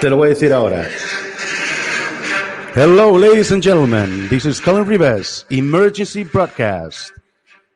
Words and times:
Te 0.00 0.10
lo 0.10 0.16
voy 0.16 0.26
a 0.26 0.28
decir 0.30 0.52
ahora. 0.52 0.88
Hello, 2.74 3.18
ladies 3.18 3.52
and 3.52 3.62
gentlemen. 3.62 4.28
This 4.28 4.46
is 4.46 4.60
Colin 4.60 4.86
Rivers, 4.86 5.46
Emergency 5.50 6.24
Broadcast. 6.24 7.16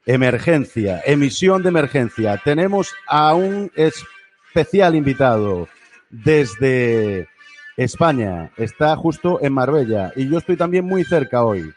Emergencia, 0.07 1.03
emisión 1.04 1.62
de 1.62 1.69
emergencia. 1.69 2.41
Tenemos 2.45 2.95
a 3.07 3.35
un 3.35 3.72
especial 3.75 4.95
invitado 4.95 5.69
desde 6.11 7.29
España. 7.77 8.51
Está 8.56 8.97
justo 8.97 9.38
en 9.43 9.53
Marbella 9.53 10.13
y 10.15 10.29
yo 10.31 10.38
estoy 10.38 10.56
también 10.56 10.85
muy 10.85 11.04
cerca 11.04 11.45
hoy. 11.45 11.74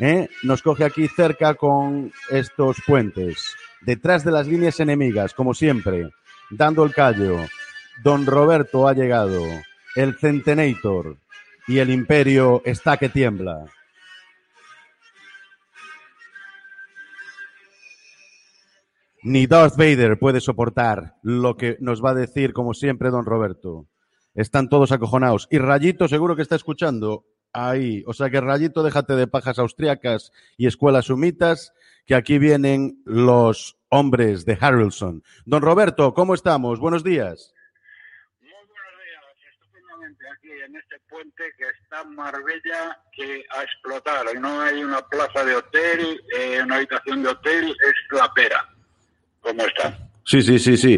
¿eh? 0.00 0.28
Nos 0.42 0.62
coge 0.62 0.84
aquí 0.84 1.08
cerca 1.08 1.54
con 1.54 2.12
estos 2.30 2.78
puentes. 2.86 3.56
Detrás 3.82 4.24
de 4.24 4.30
las 4.30 4.46
líneas 4.46 4.78
enemigas, 4.80 5.34
como 5.34 5.54
siempre, 5.54 6.10
dando 6.50 6.84
el 6.84 6.92
callo. 6.92 7.38
Don 8.02 8.26
Roberto 8.26 8.86
ha 8.86 8.92
llegado. 8.92 9.42
El 9.96 10.16
Centenator 10.16 11.16
y 11.66 11.78
el 11.78 11.90
imperio 11.90 12.62
está 12.64 12.96
que 12.96 13.08
tiembla. 13.08 13.64
Ni 19.22 19.46
Darth 19.46 19.76
Vader 19.76 20.18
puede 20.18 20.40
soportar 20.40 21.16
lo 21.22 21.56
que 21.56 21.76
nos 21.80 22.02
va 22.02 22.10
a 22.10 22.14
decir, 22.14 22.52
como 22.52 22.72
siempre, 22.72 23.10
don 23.10 23.26
Roberto. 23.26 23.86
Están 24.34 24.68
todos 24.68 24.92
acojonados. 24.92 25.46
Y 25.50 25.58
Rayito 25.58 26.08
seguro 26.08 26.36
que 26.36 26.42
está 26.42 26.56
escuchando 26.56 27.24
ahí. 27.52 28.02
O 28.06 28.12
sea 28.12 28.30
que 28.30 28.40
Rayito, 28.40 28.82
déjate 28.82 29.14
de 29.14 29.26
pajas 29.26 29.58
austriacas 29.58 30.32
y 30.56 30.66
escuelas 30.66 31.06
sumitas, 31.06 31.72
que 32.06 32.14
aquí 32.14 32.38
vienen 32.38 33.02
los 33.04 33.78
hombres 33.88 34.44
de 34.44 34.58
Harrelson. 34.60 35.22
Don 35.44 35.62
Roberto, 35.62 36.14
¿cómo 36.14 36.34
estamos? 36.34 36.80
Buenos 36.80 37.04
días. 37.04 37.54
Muy 38.40 38.50
buenos 38.50 38.94
días, 39.04 39.52
estupendamente 39.52 40.24
aquí 40.28 40.50
en 40.64 40.76
este 40.76 40.98
puente 41.08 41.44
que 41.56 41.64
está 41.82 42.04
Marbella 42.04 42.98
que 43.12 43.44
a 43.50 43.62
explotar. 43.62 44.26
No 44.40 44.60
hay 44.60 44.82
una 44.82 45.02
plaza 45.02 45.44
de 45.44 45.54
hotel, 45.54 46.20
eh, 46.36 46.60
una 46.62 46.76
habitación 46.76 47.22
de 47.22 47.28
hotel, 47.28 47.70
es 47.70 48.18
la 48.18 48.32
pera. 48.34 48.68
¿Cómo 49.40 49.62
está? 49.64 50.09
Sí, 50.30 50.42
sí, 50.42 50.60
sí, 50.60 50.76
sí. 50.76 50.92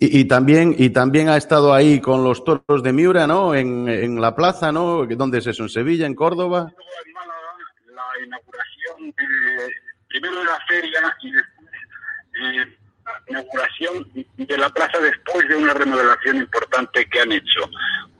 Y, 0.00 0.20
y 0.20 0.24
también, 0.24 0.74
y 0.76 0.90
también 0.90 1.28
ha 1.28 1.36
estado 1.36 1.72
ahí 1.72 2.00
con 2.00 2.24
los 2.24 2.42
toros 2.42 2.82
de 2.82 2.92
Miura, 2.92 3.28
¿no? 3.28 3.54
En, 3.54 3.88
en 3.88 4.20
la 4.20 4.34
plaza, 4.34 4.72
¿no? 4.72 5.06
¿Dónde 5.06 5.38
es 5.38 5.46
eso? 5.46 5.62
¿En 5.62 5.68
Sevilla, 5.68 6.04
en 6.04 6.16
Córdoba? 6.16 6.72
En 7.06 7.12
Málaga, 7.12 7.54
la 7.94 8.26
inauguración 8.26 9.14
de, 9.16 9.72
primero 10.08 10.36
de 10.36 10.44
la 10.44 10.58
feria 10.66 11.16
y 11.22 11.30
después 11.30 11.68
eh, 12.42 12.76
la 13.04 13.22
inauguración 13.28 14.26
de 14.36 14.58
la 14.58 14.70
plaza 14.70 14.98
después 14.98 15.48
de 15.48 15.54
una 15.54 15.74
remodelación 15.74 16.38
importante 16.38 17.08
que 17.08 17.20
han 17.20 17.30
hecho. 17.30 17.70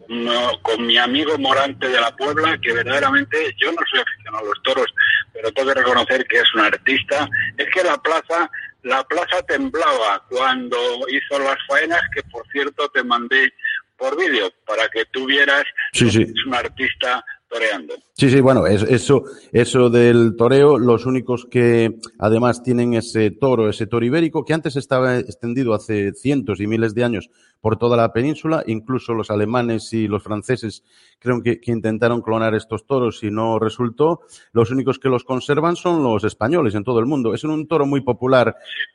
No, 0.09 0.61
con 0.63 0.87
mi 0.87 0.97
amigo 0.97 1.37
Morante 1.39 1.89
de 1.89 2.01
la 2.01 2.15
Puebla, 2.15 2.57
que 2.59 2.73
verdaderamente 2.73 3.53
yo 3.57 3.73
no 3.73 3.79
soy 3.91 4.01
aficionado 4.01 4.45
a 4.45 4.49
los 4.49 4.63
toros, 4.63 4.87
pero 5.33 5.51
tengo 5.53 5.73
que 5.73 5.81
reconocer 5.81 6.27
que 6.27 6.37
es 6.39 6.55
un 6.55 6.61
artista. 6.61 7.29
Es 7.57 7.67
que 7.71 7.83
la 7.83 7.97
plaza, 7.97 8.51
la 8.83 9.03
plaza 9.05 9.43
temblaba 9.47 10.25
cuando 10.29 10.79
hizo 11.09 11.39
las 11.39 11.57
faenas, 11.67 12.01
que 12.15 12.23
por 12.25 12.47
cierto 12.49 12.89
te 12.89 13.03
mandé 13.05 13.53
por 13.97 14.17
vídeo 14.19 14.51
para 14.67 14.89
que 14.89 15.05
tú 15.07 15.27
vieras 15.27 15.65
Sí, 15.93 16.11
sí. 16.11 16.23
es 16.23 16.47
un 16.47 16.55
artista 16.55 17.25
toreando. 17.53 17.95
Sí, 18.15 18.31
sí, 18.31 18.41
bueno, 18.41 18.67
es- 18.67 18.83
eso, 18.83 19.25
eso 19.53 19.91
del 19.91 20.35
toreo, 20.37 20.79
los 20.79 21.05
únicos 21.07 21.47
que 21.51 21.97
además 22.19 22.63
tienen 22.63 22.95
ese 22.95 23.31
toro, 23.31 23.69
ese 23.69 23.87
toro 23.87 24.05
ibérico, 24.07 24.45
que 24.45 24.55
antes 24.55 24.77
estaba 24.77 25.19
extendido 25.19 25.75
hace 25.75 26.13
cientos 26.15 26.61
y 26.61 26.67
miles 26.67 26.95
de 26.95 27.05
años 27.05 27.31
por 27.61 27.77
toda 27.79 27.97
la 27.97 28.13
península, 28.13 28.65
incluso 28.67 29.13
los 29.15 29.31
alemanes 29.31 29.93
y 29.93 30.09
los 30.09 30.23
franceses 30.23 30.83
creo 31.19 31.43
que, 31.43 31.61
que 31.61 31.71
intentaron 31.73 32.23
clonar 32.23 32.55
estos 32.55 32.87
toros 32.87 33.23
y 33.23 33.31
no 33.31 33.59
resultó. 33.59 34.21
Los 34.53 34.71
únicos 34.71 34.99
que 34.99 35.09
los 35.09 35.25
conservan 35.25 35.77
son 35.77 36.03
los 36.03 36.25
españoles 36.25 36.75
en 36.75 36.85
todo 36.85 36.99
el 37.01 37.07
mundo. 37.07 37.35
Es 37.35 37.45
un 37.45 37.69
toro 37.69 37.87
muy 37.87 38.01
popular. 38.01 38.47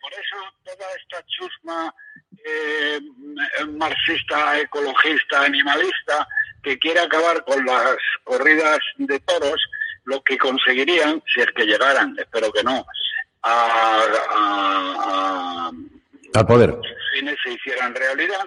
Por 0.01 0.11
eso 0.13 0.35
toda 0.63 0.87
esta 1.01 1.25
chusma 1.27 1.93
eh, 2.45 2.99
marxista, 3.77 4.59
ecologista, 4.59 5.43
animalista, 5.45 6.27
que 6.67 6.78
quiere 6.79 7.00
acabar 7.00 7.45
con 7.45 7.66
las 7.66 7.95
corridas 8.25 8.79
de 8.97 9.17
toros, 9.22 9.55
lo 10.03 10.22
que 10.23 10.38
conseguirían, 10.38 11.23
si 11.33 11.39
es 11.39 11.47
que 11.55 11.66
llegaran, 11.66 12.13
espero 12.19 12.51
que 12.51 12.61
no, 12.63 12.85
a, 13.44 14.01
a- 16.33 16.45
poder. 16.45 16.75
fines 17.13 17.38
se 17.44 17.53
hicieran 17.53 17.95
realidad, 17.95 18.45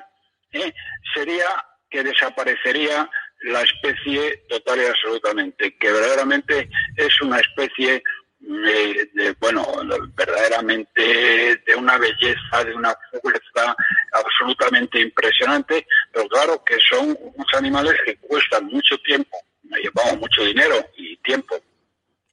¿eh? 0.53 0.73
sería 1.15 1.47
que 1.91 2.03
desaparecería 2.05 3.09
la 3.43 3.63
especie 3.63 4.45
total 4.51 4.83
y 4.83 4.87
absolutamente, 4.87 5.77
que 5.79 5.91
verdaderamente 5.91 6.69
es 6.97 7.21
una 7.23 7.39
especie 7.39 8.03
de, 8.41 9.11
de, 9.15 9.37
bueno, 9.39 9.67
verdaderamente 10.15 11.63
de 11.67 11.75
una 11.77 11.99
belleza, 11.99 12.65
de 12.65 12.75
una 12.75 12.95
fuerza 13.23 13.77
absolutamente 14.13 15.01
impresionante, 15.01 15.87
pero 16.13 16.27
claro 16.29 16.63
que 16.65 16.77
son 16.91 17.17
unos 17.21 17.47
animales 17.55 17.95
que 18.05 18.17
cuestan 18.17 18.67
mucho 18.67 18.97
tiempo, 19.05 19.37
llevamos 19.83 20.19
mucho 20.21 20.45
dinero 20.45 20.75
y 20.97 21.17
tiempo. 21.19 21.57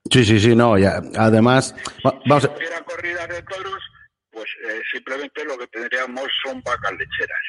Sí, 0.09 0.23
sí, 0.23 0.39
sí, 0.39 0.55
no, 0.55 0.77
ya. 0.77 1.01
Además, 1.17 1.75
va- 2.05 2.17
vamos 2.25 2.45
a, 2.45 2.47
Si 2.47 2.55
hubiera 2.55 2.81
corridas 2.83 3.27
de 3.27 3.41
toros, 3.43 3.83
pues 4.31 4.45
eh, 4.69 4.81
simplemente 4.91 5.43
lo 5.43 5.57
que 5.57 5.67
tendríamos 5.67 6.23
son 6.45 6.61
vacas 6.63 6.91
lecheras. 6.93 7.43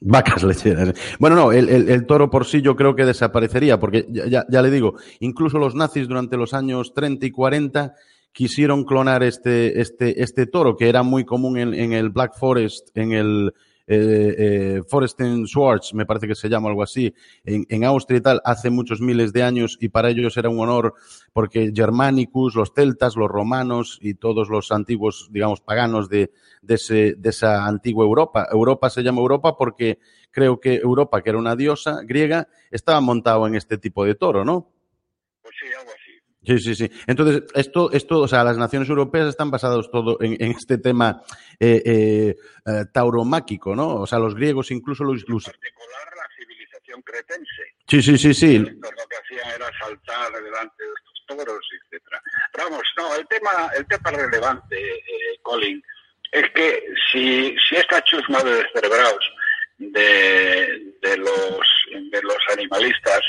Vacas 0.00 0.42
lecheras. 0.44 0.94
Bueno, 1.18 1.36
no, 1.36 1.52
el, 1.52 1.68
el- 1.68 1.88
el 1.90 2.06
toro 2.06 2.30
por 2.30 2.46
sí 2.46 2.62
yo 2.62 2.74
creo 2.76 2.94
que 2.96 3.04
desaparecería, 3.04 3.78
porque 3.78 4.06
ya, 4.10 4.26
ya- 4.26 4.46
ya 4.48 4.62
le 4.62 4.70
digo, 4.70 4.94
incluso 5.20 5.58
los 5.58 5.74
nazis 5.74 6.08
durante 6.08 6.36
los 6.36 6.54
años 6.54 6.92
30 6.94 7.26
y 7.26 7.30
40 7.30 7.94
quisieron 8.32 8.84
clonar 8.84 9.22
este, 9.22 9.80
este, 9.80 10.22
este 10.22 10.46
toro, 10.46 10.76
que 10.76 10.88
era 10.88 11.02
muy 11.02 11.24
común 11.24 11.58
en, 11.58 11.74
en 11.74 11.92
el 11.92 12.10
Black 12.10 12.38
Forest, 12.38 12.96
en 12.96 13.12
el 13.12 13.52
eh, 13.92 14.34
eh, 14.38 14.82
Foresten 14.86 15.48
Schwarz, 15.48 15.92
me 15.94 16.06
parece 16.06 16.28
que 16.28 16.36
se 16.36 16.48
llama 16.48 16.68
algo 16.68 16.84
así, 16.84 17.12
en, 17.44 17.66
en 17.68 17.84
Austria 17.84 18.18
y 18.18 18.20
tal, 18.20 18.40
hace 18.44 18.70
muchos 18.70 19.00
miles 19.00 19.32
de 19.32 19.42
años, 19.42 19.76
y 19.80 19.88
para 19.88 20.10
ellos 20.10 20.36
era 20.36 20.48
un 20.48 20.60
honor, 20.60 20.94
porque 21.32 21.72
Germanicus, 21.74 22.54
los 22.54 22.72
celtas, 22.72 23.16
los 23.16 23.28
romanos 23.28 23.98
y 24.00 24.14
todos 24.14 24.48
los 24.48 24.70
antiguos, 24.70 25.28
digamos, 25.32 25.60
paganos 25.60 26.08
de, 26.08 26.30
de, 26.62 26.74
ese, 26.74 27.14
de 27.18 27.30
esa 27.30 27.66
antigua 27.66 28.04
Europa. 28.04 28.46
Europa 28.52 28.90
se 28.90 29.02
llama 29.02 29.22
Europa 29.22 29.56
porque 29.56 29.98
creo 30.30 30.60
que 30.60 30.76
Europa, 30.76 31.20
que 31.20 31.30
era 31.30 31.38
una 31.40 31.56
diosa 31.56 32.02
griega, 32.04 32.46
estaba 32.70 33.00
montado 33.00 33.44
en 33.48 33.56
este 33.56 33.76
tipo 33.76 34.04
de 34.04 34.14
toro, 34.14 34.44
¿no? 34.44 34.70
Pues 35.42 35.54
sí, 35.60 35.66
algo 35.76 35.90
así. 35.90 35.99
Sí, 36.42 36.58
sí, 36.58 36.74
sí. 36.74 36.90
Entonces, 37.06 37.42
esto, 37.54 37.92
esto, 37.92 38.20
o 38.20 38.28
sea, 38.28 38.42
las 38.44 38.56
naciones 38.56 38.88
europeas 38.88 39.28
están 39.28 39.50
basadas 39.50 39.90
todo 39.90 40.16
en, 40.20 40.36
en 40.42 40.52
este 40.52 40.78
tema 40.78 41.20
eh, 41.58 41.82
eh, 41.84 42.36
eh, 42.66 42.84
tauromáquico, 42.92 43.76
¿no? 43.76 43.96
O 43.96 44.06
sea, 44.06 44.18
los 44.18 44.34
griegos 44.34 44.70
incluso 44.70 45.04
lo 45.04 45.12
En 45.12 45.18
incluso. 45.18 45.50
particular 45.50 46.08
la 46.16 46.26
civilización 46.38 47.02
cretense. 47.02 47.62
Sí, 47.86 48.02
sí, 48.02 48.16
sí, 48.16 48.32
sí. 48.32 48.58
Lo 48.58 48.80
que 48.80 49.16
hacían 49.22 49.54
era 49.54 49.70
saltar 49.78 50.32
delante 50.42 50.82
de 50.82 50.90
estos 50.96 51.24
toros, 51.26 51.66
etcétera. 51.82 52.22
Vamos, 52.56 52.82
no, 52.96 53.14
el 53.16 53.26
tema, 53.28 53.50
el 53.76 53.86
tema 53.86 54.10
relevante, 54.10 54.94
eh, 54.94 55.38
Colin, 55.42 55.82
es 56.32 56.44
que 56.54 56.84
si, 57.12 57.54
si 57.68 57.76
esta 57.76 58.02
chusma 58.04 58.42
de 58.44 58.54
descerebrados 58.62 59.24
de, 59.78 60.94
de 61.02 61.16
los 61.18 61.60
de 62.12 62.22
los 62.22 62.36
animalistas 62.52 63.20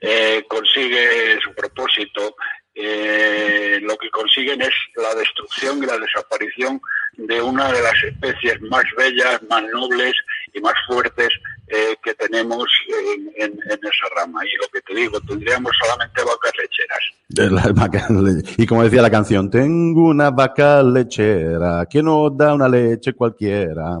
¿eh? 0.00 0.44
Consigue 0.48 1.38
su 1.42 1.52
propósito, 1.54 2.34
eh, 2.74 3.78
lo 3.82 3.96
que 3.96 4.10
consiguen 4.10 4.62
es 4.62 4.72
la 4.96 5.14
destrucción 5.14 5.82
y 5.82 5.86
la 5.86 5.98
desaparición 5.98 6.80
de 7.16 7.42
una 7.42 7.70
de 7.72 7.82
las 7.82 7.94
especies 8.04 8.60
más 8.62 8.84
bellas, 8.96 9.42
más 9.50 9.62
nobles 9.72 10.14
y 10.54 10.60
más 10.60 10.74
fuertes 10.86 11.28
eh, 11.66 11.96
que 12.02 12.14
tenemos 12.14 12.64
en, 12.88 13.26
en- 13.36 13.52
en 13.52 13.78
esa 13.82 14.14
rama. 14.16 14.40
Y 14.44 14.56
lo 14.56 14.68
que 14.72 14.80
te 14.80 14.94
digo, 14.94 15.20
tendríamos 15.20 15.72
solamente 15.82 16.22
vacas 16.22 16.52
lecheras. 16.58 17.00
De 17.28 17.50
las 17.50 17.74
vacas 17.74 18.10
le- 18.10 18.42
Y 18.56 18.66
como 18.66 18.84
decía 18.84 19.02
la 19.02 19.10
canción, 19.10 19.50
tengo 19.50 20.08
una 20.08 20.30
vaca 20.30 20.82
lechera 20.82 21.86
que 21.90 22.02
no 22.02 22.30
da 22.30 22.54
una 22.54 22.68
leche 22.68 23.12
cualquiera. 23.12 23.98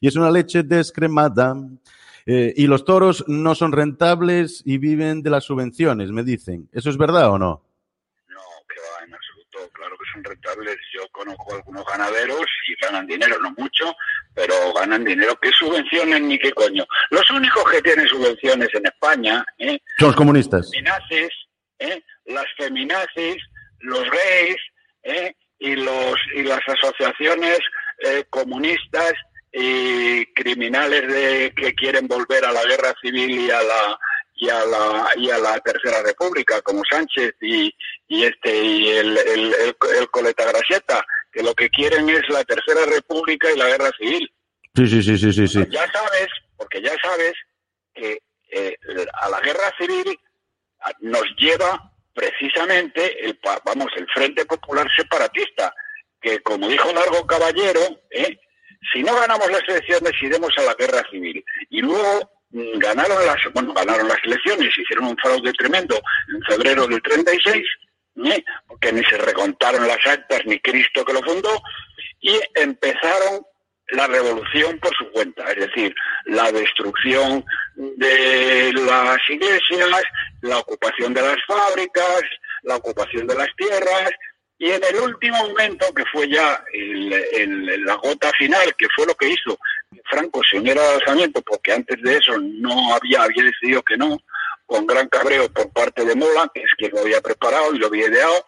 Y 0.00 0.08
es 0.08 0.16
una 0.16 0.30
leche 0.30 0.62
descremada. 0.62 1.54
Eh, 2.26 2.52
y 2.56 2.66
los 2.66 2.84
toros 2.84 3.24
no 3.26 3.54
son 3.54 3.72
rentables 3.72 4.62
y 4.64 4.78
viven 4.78 5.22
de 5.22 5.30
las 5.30 5.44
subvenciones, 5.44 6.10
me 6.10 6.22
dicen. 6.22 6.68
¿Eso 6.72 6.90
es 6.90 6.96
verdad 6.96 7.30
o 7.30 7.38
no? 7.38 7.64
No, 8.28 8.40
que 8.68 8.80
va 8.80 9.04
en 9.04 9.14
absoluto, 9.14 9.72
claro 9.72 9.96
que 9.98 10.04
son 10.12 10.24
rentables. 10.24 10.76
Yo 10.94 11.08
conozco 11.10 11.54
algunos 11.54 11.84
ganaderos 11.86 12.46
y 12.68 12.84
ganan 12.84 13.06
dinero, 13.06 13.36
no 13.40 13.50
mucho, 13.56 13.94
pero 14.34 14.54
ganan 14.74 15.04
dinero. 15.04 15.36
¿Qué 15.40 15.50
subvenciones 15.50 16.20
ni 16.22 16.38
qué 16.38 16.52
coño? 16.52 16.86
Los 17.10 17.28
únicos 17.30 17.64
que 17.70 17.82
tienen 17.82 18.06
subvenciones 18.06 18.68
en 18.74 18.86
España, 18.86 19.44
¿eh? 19.58 19.78
Son 19.98 20.08
los 20.08 20.16
comunistas. 20.16 20.70
feminazis, 20.70 21.30
¿eh? 21.78 22.02
las 22.26 22.46
feminazis, 22.56 23.36
los 23.80 24.04
gays 24.04 24.56
¿eh? 25.02 25.34
y 25.58 25.76
los 25.76 26.16
y 26.36 26.42
las 26.42 26.60
asociaciones 26.66 27.58
eh, 28.04 28.24
comunistas 28.30 29.12
y 29.52 30.26
criminales 30.32 31.06
de 31.08 31.52
que 31.54 31.74
quieren 31.74 32.08
volver 32.08 32.44
a 32.44 32.52
la 32.52 32.64
guerra 32.64 32.94
civil 33.02 33.30
y 33.30 33.50
a 33.50 33.62
la 33.62 33.98
y 34.34 34.48
a 34.48 34.64
la 34.64 35.08
y 35.16 35.30
a 35.30 35.38
la 35.38 35.58
tercera 35.60 36.02
república 36.02 36.62
como 36.62 36.82
Sánchez 36.90 37.34
y, 37.42 37.74
y 38.08 38.24
este 38.24 38.64
y 38.64 38.88
el, 38.88 39.18
el, 39.18 39.54
el, 39.98 40.10
coleta 40.10 40.46
Gracieta 40.46 41.04
que 41.30 41.42
lo 41.42 41.54
que 41.54 41.68
quieren 41.68 42.08
es 42.08 42.26
la 42.30 42.42
tercera 42.44 42.86
república 42.86 43.52
y 43.52 43.58
la 43.58 43.68
guerra 43.68 43.90
civil 43.98 44.32
sí 44.74 44.86
sí 44.86 45.02
sí 45.02 45.18
sí 45.18 45.32
sí, 45.32 45.46
sí. 45.46 45.64
ya 45.68 45.86
sabes 45.92 46.28
porque 46.56 46.80
ya 46.80 46.96
sabes 47.02 47.34
que 47.94 48.22
eh, 48.50 48.76
a 49.20 49.28
la 49.28 49.40
guerra 49.40 49.70
civil 49.78 50.18
nos 51.00 51.24
lleva 51.36 51.92
precisamente 52.14 53.26
el 53.26 53.38
vamos 53.64 53.88
el 53.96 54.06
Frente 54.14 54.46
Popular 54.46 54.88
Separatista 54.96 55.74
que 56.22 56.40
como 56.40 56.68
dijo 56.68 56.90
Largo 56.92 57.26
Caballero 57.26 57.80
¿eh? 58.10 58.38
Si 58.92 59.02
no 59.02 59.14
ganamos 59.14 59.50
las 59.50 59.62
elecciones 59.68 60.12
iremos 60.20 60.50
a 60.58 60.62
la 60.62 60.74
guerra 60.74 61.02
civil 61.10 61.44
y 61.70 61.80
luego 61.80 62.30
mm, 62.50 62.78
ganaron 62.78 63.24
las 63.26 63.38
bueno 63.52 63.72
ganaron 63.74 64.08
las 64.08 64.18
elecciones 64.24 64.76
hicieron 64.76 65.06
un 65.06 65.16
fraude 65.18 65.52
tremendo 65.52 66.00
en 66.34 66.42
febrero 66.42 66.86
del 66.86 67.02
36 67.02 67.64
¿eh? 68.24 68.44
porque 68.66 68.92
ni 68.92 69.04
se 69.04 69.18
recontaron 69.18 69.86
las 69.86 70.04
actas 70.06 70.40
ni 70.46 70.58
Cristo 70.60 71.04
que 71.04 71.12
lo 71.12 71.22
fundó 71.22 71.62
y 72.20 72.38
empezaron 72.54 73.44
la 73.92 74.06
revolución 74.06 74.78
por 74.78 74.94
su 74.96 75.10
cuenta, 75.10 75.44
es 75.50 75.66
decir, 75.66 75.94
la 76.24 76.50
destrucción 76.50 77.44
de 77.74 78.72
las 78.72 79.18
iglesias, 79.28 80.02
la 80.40 80.58
ocupación 80.58 81.12
de 81.12 81.20
las 81.20 81.36
fábricas, 81.46 82.22
la 82.62 82.76
ocupación 82.76 83.26
de 83.26 83.34
las 83.34 83.48
tierras, 83.56 84.10
y 84.58 84.70
en 84.70 84.82
el 84.84 85.00
último 85.00 85.36
momento, 85.48 85.92
que 85.94 86.04
fue 86.12 86.28
ya 86.28 86.62
el, 86.72 87.84
la 87.84 87.94
gota 87.96 88.30
final, 88.38 88.74
que 88.76 88.86
fue 88.94 89.06
lo 89.06 89.14
que 89.14 89.30
hizo 89.30 89.58
Franco 90.10 90.40
se 90.48 90.58
uniera 90.58 90.82
al 90.82 91.00
alzamiento, 91.00 91.42
porque 91.42 91.72
antes 91.72 92.00
de 92.02 92.16
eso 92.16 92.38
no 92.38 92.94
había, 92.94 93.22
había 93.22 93.44
decidido 93.44 93.82
que 93.82 93.96
no, 93.96 94.18
con 94.66 94.86
gran 94.86 95.08
cabreo 95.08 95.50
por 95.52 95.70
parte 95.72 96.04
de 96.04 96.14
Mola, 96.14 96.50
que 96.54 96.60
es 96.60 96.70
quien 96.76 96.92
lo 96.92 97.00
había 97.00 97.20
preparado 97.20 97.74
y 97.74 97.78
lo 97.78 97.86
había 97.86 98.08
ideado, 98.08 98.46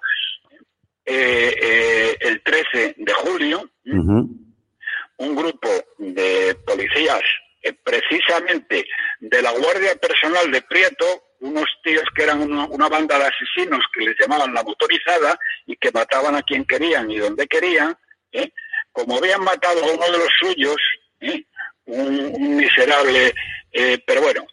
eh, 1.04 1.54
eh, 1.60 2.16
el 2.20 2.42
13 2.42 2.94
de 2.96 3.12
julio, 3.12 3.70
un 3.84 5.36
grupo 5.36 5.68
de 5.98 6.56
policías, 6.66 7.22
eh, 7.62 7.72
precisamente 7.82 8.86
de 9.20 9.42
la 9.42 9.52
Guardia 9.52 9.94
Personal 9.96 10.50
de 10.50 10.62
Prieto, 10.62 11.06
unos 11.44 11.66
tíos 11.82 12.04
que 12.14 12.22
eran 12.22 12.40
una, 12.42 12.88
banda 12.88 13.18
de 13.18 13.26
asesinos 13.26 13.84
que 13.92 14.04
les 14.04 14.16
llamaban 14.18 14.54
la 14.54 14.62
motorizada 14.62 15.38
y 15.66 15.76
que 15.76 15.90
mataban 15.92 16.34
a 16.34 16.42
quien 16.42 16.64
querían 16.64 17.10
y 17.10 17.18
donde 17.18 17.46
querían, 17.46 17.96
¿eh? 18.32 18.50
como 18.92 19.18
habían 19.18 19.42
matado 19.42 19.84
a 19.84 19.92
uno 19.92 20.06
de 20.06 20.18
los 20.18 20.28
suyos, 20.40 20.76
¿eh? 21.20 21.44
un, 21.86 22.56
miserable, 22.56 23.34
pero 24.06 24.22
bueno, 24.22 24.46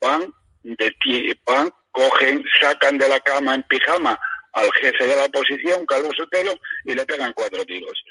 van, 0.00 0.32
de, 0.62 1.38
van, 1.44 1.70
cogen, 1.90 2.44
sacan 2.60 2.96
de 2.96 3.08
la 3.08 3.20
cama 3.20 3.54
en 3.54 3.62
pijama 3.64 4.18
al 4.52 4.72
jefe 4.72 5.06
de 5.06 5.16
la 5.16 5.24
oposición, 5.24 5.84
Carlos 5.84 6.14
Sotelo, 6.16 6.54
y 6.84 6.94
le 6.94 7.04
pegan 7.04 7.34
cuatro 7.34 7.64
tiros 7.66 8.02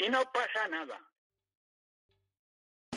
y 0.00 0.08
no 0.08 0.22
pasa 0.32 0.66
nada. 0.68 0.98